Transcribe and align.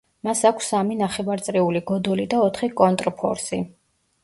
მას 0.27 0.39
აქვს 0.49 0.69
სამი 0.71 0.97
ნახევარწრიული 1.01 1.83
გოდოლი 1.91 2.27
და 2.33 2.41
ოთხი 2.49 2.73
კონტრფორსი. 2.83 3.63